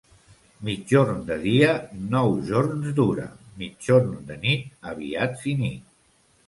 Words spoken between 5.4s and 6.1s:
finit.